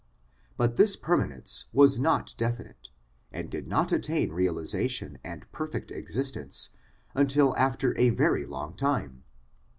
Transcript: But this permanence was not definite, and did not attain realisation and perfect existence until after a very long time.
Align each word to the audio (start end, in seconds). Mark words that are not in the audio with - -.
But 0.57 0.77
this 0.77 0.95
permanence 0.95 1.65
was 1.73 1.99
not 1.99 2.33
definite, 2.35 2.89
and 3.31 3.51
did 3.51 3.67
not 3.67 3.91
attain 3.91 4.31
realisation 4.31 5.19
and 5.23 5.45
perfect 5.51 5.91
existence 5.91 6.71
until 7.13 7.55
after 7.55 7.95
a 7.99 8.09
very 8.09 8.47
long 8.47 8.75
time. 8.75 9.23